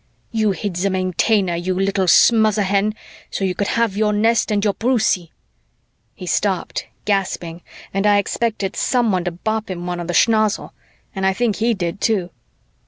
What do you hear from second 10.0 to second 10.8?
the schnozzle,